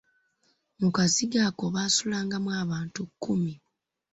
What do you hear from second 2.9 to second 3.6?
kkumi.